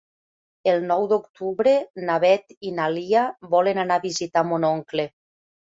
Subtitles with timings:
[0.71, 1.75] El nou d'octubre
[2.09, 5.11] na Beth i na Lia volen anar a visitar mon oncle.